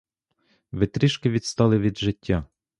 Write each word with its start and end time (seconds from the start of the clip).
Ви 0.71 0.87
трішки 0.87 1.29
відстали 1.29 1.79
від 1.79 1.97
життя. 1.97 2.45